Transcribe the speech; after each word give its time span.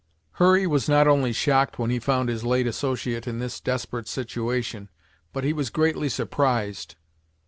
Hurry 0.41 0.65
was 0.65 0.89
not 0.89 1.07
only 1.07 1.31
shocked 1.31 1.77
when 1.77 1.91
he 1.91 1.99
found 1.99 2.27
his 2.27 2.43
late 2.43 2.65
associate 2.65 3.27
in 3.27 3.37
this 3.37 3.59
desperate 3.59 4.07
situation, 4.07 4.89
but 5.31 5.43
he 5.43 5.53
was 5.53 5.69
greatly 5.69 6.09
surprised. 6.09 6.95